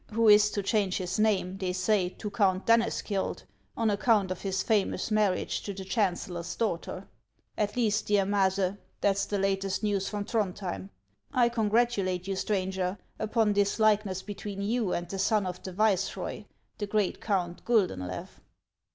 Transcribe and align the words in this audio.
who 0.13 0.27
is 0.27 0.49
to 0.49 0.63
change 0.63 0.97
his 0.97 1.19
name, 1.19 1.59
thev 1.59 1.75
say. 1.75 2.09
to 2.09 2.27
O 2.29 2.31
•/ 2.31 2.31
v' 2.31 2.35
Count 2.37 2.65
Danneskiold, 2.65 3.43
on 3.77 3.91
account 3.91 4.31
of 4.31 4.41
his 4.41 4.63
famous 4.63 5.11
marriage 5.11 5.61
to 5.61 5.75
the 5.75 5.85
chancellor's 5.85 6.55
daughter. 6.55 7.07
At 7.55 7.75
least, 7.75 8.07
dear 8.07 8.25
Maase, 8.25 8.79
that 9.01 9.19
's 9.19 9.25
308 9.25 9.29
HANS 9.29 9.29
OF 9.29 9.29
ICELAND. 9.29 9.29
the 9.43 9.47
latest 9.47 9.83
news 9.83 10.09
from 10.09 10.25
Throndhjem. 10.25 10.89
I 11.31 11.49
congratulate 11.49 12.27
you, 12.27 12.35
stranger, 12.35 12.97
upon 13.19 13.53
this 13.53 13.79
likeness 13.79 14.23
between 14.23 14.63
you 14.63 14.91
and 14.91 15.07
the 15.07 15.19
sou 15.19 15.45
of 15.45 15.61
the 15.61 15.71
viceroy, 15.71 16.45
the 16.79 16.87
great 16.87 17.21
Count 17.21 17.63
Guldenlew." 17.63 18.27